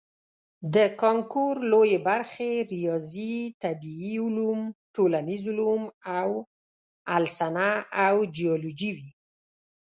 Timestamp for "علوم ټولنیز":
4.25-5.43